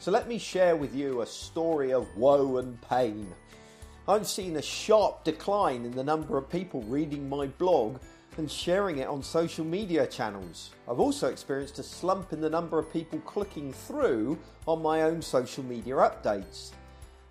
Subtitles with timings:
[0.00, 3.30] So let me share with you a story of woe and pain.
[4.08, 7.98] I've seen a sharp decline in the number of people reading my blog
[8.38, 10.70] and sharing it on social media channels.
[10.88, 15.20] I've also experienced a slump in the number of people clicking through on my own
[15.20, 16.70] social media updates.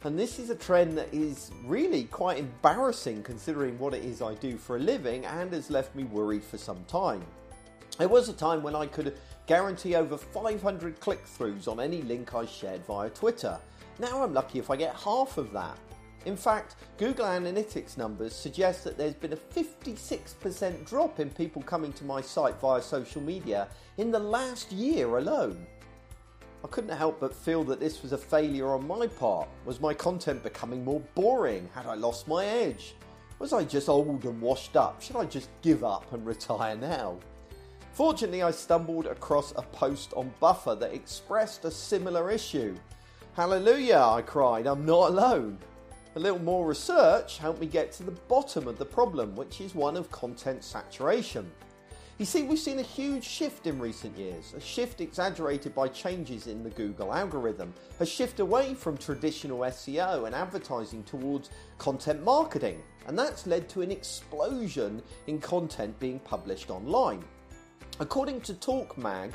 [0.04, 4.36] And this is a trend that is really quite embarrassing considering what it is I
[4.36, 7.26] do for a living and has left me worried for some time.
[7.98, 9.18] There was a time when I could
[9.50, 13.58] guarantee over 500 click throughs on any link I shared via Twitter.
[13.98, 15.76] Now I'm lucky if I get half of that.
[16.28, 21.92] In fact, Google Analytics numbers suggest that there's been a 56% drop in people coming
[21.94, 25.66] to my site via social media in the last year alone.
[26.64, 29.50] I couldn't help but feel that this was a failure on my part.
[29.66, 31.68] Was my content becoming more boring?
[31.74, 32.94] Had I lost my edge?
[33.40, 35.02] Was I just old and washed up?
[35.02, 37.18] Should I just give up and retire now?
[37.94, 42.76] Fortunately, I stumbled across a post on Buffer that expressed a similar issue.
[43.34, 45.58] Hallelujah, I cried, I'm not alone.
[46.16, 49.76] A little more research helped me get to the bottom of the problem, which is
[49.76, 51.50] one of content saturation.
[52.18, 56.48] You see, we've seen a huge shift in recent years, a shift exaggerated by changes
[56.48, 62.82] in the Google algorithm, a shift away from traditional SEO and advertising towards content marketing,
[63.08, 67.24] and that's led to an explosion in content being published online.
[68.02, 69.34] According to TalkMag,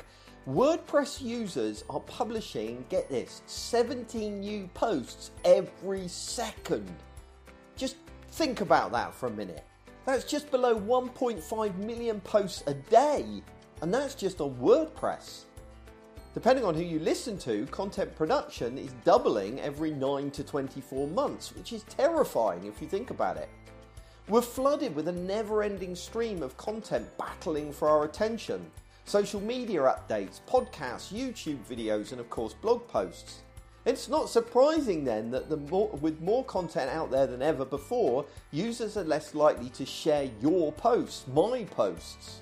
[0.49, 6.91] WordPress users are publishing, get this, 17 new posts every second.
[7.75, 7.97] Just
[8.29, 9.63] think about that for a minute.
[10.07, 13.43] That's just below 1.5 million posts a day,
[13.83, 15.43] and that's just on WordPress.
[16.33, 21.55] Depending on who you listen to, content production is doubling every 9 to 24 months,
[21.55, 23.49] which is terrifying if you think about it.
[24.27, 28.71] We're flooded with a never ending stream of content battling for our attention
[29.07, 33.41] social media updates, podcasts, YouTube videos, and of course blog posts.
[33.85, 38.25] It's not surprising then that the more, with more content out there than ever before,
[38.49, 42.41] users are less likely to share your posts, my posts.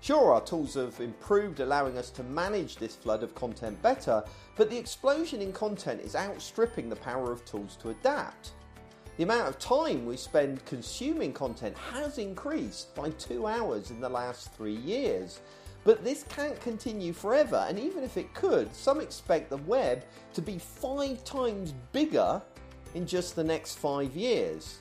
[0.00, 4.24] Sure, our tools have improved, allowing us to manage this flood of content better,
[4.56, 8.50] but the explosion in content is outstripping the power of tools to adapt.
[9.16, 14.08] The amount of time we spend consuming content has increased by two hours in the
[14.08, 15.40] last three years,
[15.84, 20.42] but this can't continue forever, and even if it could, some expect the web to
[20.42, 22.42] be five times bigger
[22.94, 24.78] in just the next five years.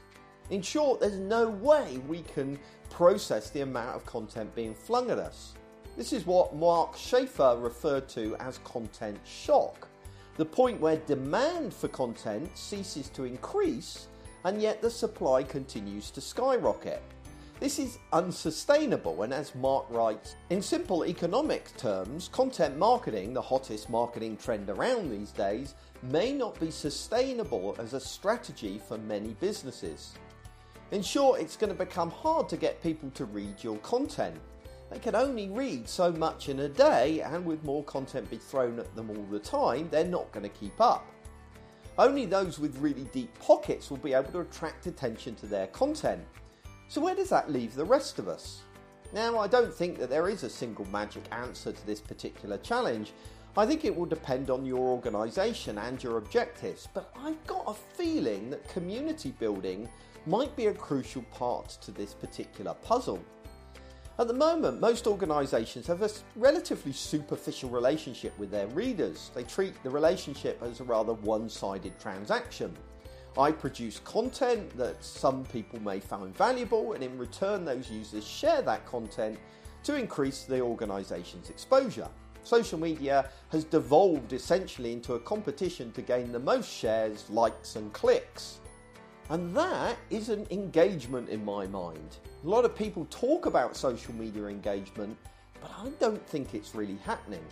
[0.49, 2.57] In short, there's no way we can
[2.89, 5.53] process the amount of content being flung at us.
[5.95, 9.87] This is what Mark Schaefer referred to as content shock
[10.37, 14.07] the point where demand for content ceases to increase
[14.45, 17.01] and yet the supply continues to skyrocket.
[17.59, 23.89] This is unsustainable, and as Mark writes, in simple economic terms, content marketing, the hottest
[23.89, 30.13] marketing trend around these days, may not be sustainable as a strategy for many businesses.
[30.91, 34.35] In short, it's going to become hard to get people to read your content.
[34.91, 38.77] They can only read so much in a day, and with more content be thrown
[38.77, 41.07] at them all the time, they're not going to keep up.
[41.97, 46.23] Only those with really deep pockets will be able to attract attention to their content.
[46.87, 48.63] So, where does that leave the rest of us?
[49.13, 53.13] Now, I don't think that there is a single magic answer to this particular challenge.
[53.55, 57.73] I think it will depend on your organisation and your objectives, but I've got a
[57.73, 59.87] feeling that community building
[60.25, 63.23] might be a crucial part to this particular puzzle.
[64.19, 69.31] At the moment, most organisations have a relatively superficial relationship with their readers.
[69.33, 72.77] They treat the relationship as a rather one sided transaction.
[73.35, 78.61] I produce content that some people may find valuable, and in return, those users share
[78.61, 79.39] that content
[79.83, 82.07] to increase the organisation's exposure.
[82.43, 87.91] Social media has devolved essentially into a competition to gain the most shares, likes, and
[87.93, 88.59] clicks.
[89.33, 92.17] And that is an engagement in my mind.
[92.43, 95.17] A lot of people talk about social media engagement,
[95.59, 97.43] but I don't think it's really happening.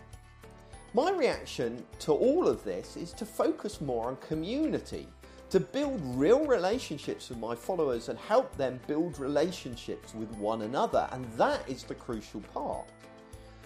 [0.93, 5.07] My reaction to all of this is to focus more on community
[5.49, 11.09] to build real relationships with my followers and help them build relationships with one another.
[11.11, 12.85] And that is the crucial part.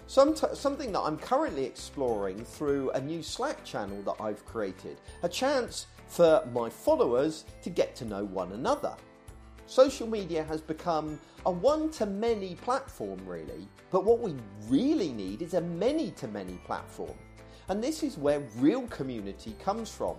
[0.06, 5.86] something that I'm currently exploring through a new Slack channel that I've created, a chance
[6.06, 8.96] for my followers to get to know one another.
[9.66, 14.34] Social media has become a one to many platform, really, but what we
[14.68, 17.14] really need is a many to many platform.
[17.68, 20.16] And this is where real community comes from.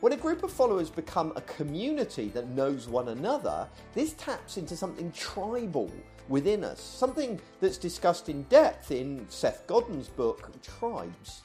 [0.00, 4.76] When a group of followers become a community that knows one another, this taps into
[4.76, 5.90] something tribal
[6.28, 11.42] within us, something that's discussed in depth in Seth Godin's book, Tribes.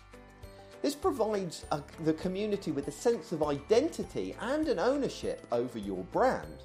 [0.82, 6.04] This provides a, the community with a sense of identity and an ownership over your
[6.06, 6.64] brand.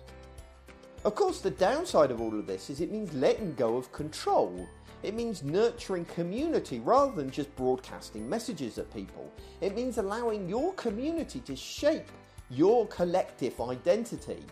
[1.05, 4.67] Of course, the downside of all of this is it means letting go of control.
[5.03, 9.31] It means nurturing community rather than just broadcasting messages at people.
[9.61, 12.11] It means allowing your community to shape
[12.51, 14.43] your collective identity.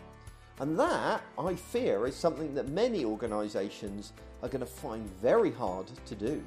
[0.59, 5.87] And that, I fear, is something that many organisations are going to find very hard
[6.05, 6.41] to do.